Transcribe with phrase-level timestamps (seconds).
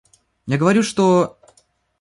[0.47, 1.37] Я говорю, что...